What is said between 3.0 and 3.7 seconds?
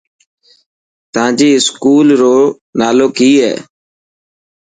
ڪي هي.